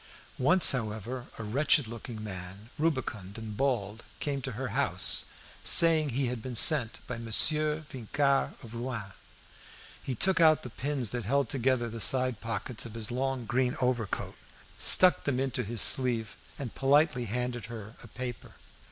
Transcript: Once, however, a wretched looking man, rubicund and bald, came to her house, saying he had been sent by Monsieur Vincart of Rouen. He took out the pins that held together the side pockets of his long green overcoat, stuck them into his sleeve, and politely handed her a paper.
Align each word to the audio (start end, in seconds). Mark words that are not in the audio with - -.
Once, 0.39 0.71
however, 0.71 1.27
a 1.37 1.43
wretched 1.43 1.85
looking 1.87 2.23
man, 2.23 2.71
rubicund 2.79 3.37
and 3.37 3.55
bald, 3.55 4.01
came 4.19 4.41
to 4.41 4.53
her 4.53 4.69
house, 4.69 5.25
saying 5.63 6.09
he 6.09 6.25
had 6.25 6.41
been 6.41 6.55
sent 6.55 6.97
by 7.05 7.19
Monsieur 7.19 7.81
Vincart 7.87 8.53
of 8.63 8.73
Rouen. 8.73 9.13
He 10.01 10.15
took 10.15 10.41
out 10.41 10.63
the 10.63 10.71
pins 10.71 11.11
that 11.11 11.25
held 11.25 11.49
together 11.49 11.87
the 11.87 12.01
side 12.01 12.41
pockets 12.41 12.83
of 12.83 12.95
his 12.95 13.11
long 13.11 13.45
green 13.45 13.77
overcoat, 13.79 14.35
stuck 14.79 15.23
them 15.25 15.39
into 15.39 15.61
his 15.63 15.83
sleeve, 15.83 16.35
and 16.57 16.73
politely 16.73 17.25
handed 17.25 17.67
her 17.67 17.93
a 18.01 18.07
paper. 18.07 18.53